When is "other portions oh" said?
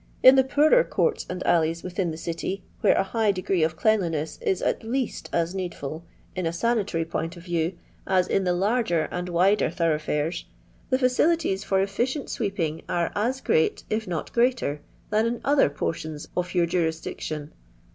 15.45-16.47